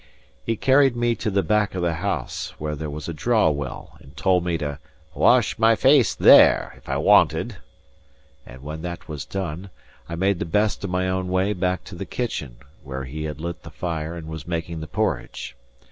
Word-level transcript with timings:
He 0.43 0.55
carried 0.57 0.95
me 0.95 1.13
to 1.17 1.29
the 1.29 1.43
back 1.43 1.75
of 1.75 1.83
the 1.83 1.93
house, 1.93 2.55
where 2.57 2.73
was 2.89 3.07
a 3.07 3.13
draw 3.13 3.51
well, 3.51 3.97
and 3.99 4.17
told 4.17 4.43
me 4.43 4.57
to 4.57 4.79
"wash 5.13 5.59
my 5.59 5.75
face 5.75 6.15
there, 6.15 6.73
if 6.75 6.89
I 6.89 6.97
wanted;" 6.97 7.57
and 8.43 8.63
when 8.63 8.81
that 8.81 9.07
was 9.07 9.25
done, 9.25 9.69
I 10.09 10.15
made 10.15 10.39
the 10.39 10.45
best 10.45 10.83
of 10.83 10.89
my 10.89 11.07
own 11.07 11.27
way 11.27 11.53
back 11.53 11.83
to 11.83 11.93
the 11.93 12.07
kitchen, 12.07 12.57
where 12.81 13.03
he 13.03 13.25
had 13.25 13.39
lit 13.39 13.61
the 13.61 13.69
fire 13.69 14.15
and 14.15 14.27
was 14.27 14.47
making 14.47 14.79
the 14.81 14.87
porridge. 14.87 15.55